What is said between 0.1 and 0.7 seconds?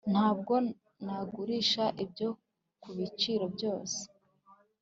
Ntabwo